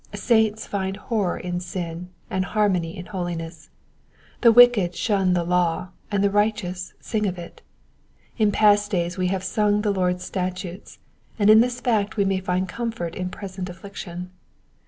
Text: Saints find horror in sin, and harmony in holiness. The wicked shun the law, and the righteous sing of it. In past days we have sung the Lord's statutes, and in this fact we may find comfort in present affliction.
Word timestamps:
Saints 0.15 0.65
find 0.65 0.97
horror 0.97 1.37
in 1.37 1.59
sin, 1.59 2.09
and 2.27 2.43
harmony 2.43 2.97
in 2.97 3.05
holiness. 3.05 3.69
The 4.41 4.51
wicked 4.51 4.95
shun 4.95 5.33
the 5.33 5.43
law, 5.43 5.89
and 6.09 6.23
the 6.23 6.31
righteous 6.31 6.95
sing 6.99 7.27
of 7.27 7.37
it. 7.37 7.61
In 8.39 8.51
past 8.51 8.89
days 8.89 9.19
we 9.19 9.27
have 9.27 9.43
sung 9.43 9.83
the 9.83 9.93
Lord's 9.93 10.23
statutes, 10.25 10.97
and 11.37 11.51
in 11.51 11.59
this 11.61 11.79
fact 11.79 12.17
we 12.17 12.25
may 12.25 12.39
find 12.39 12.67
comfort 12.67 13.13
in 13.15 13.29
present 13.29 13.69
affliction. 13.69 14.31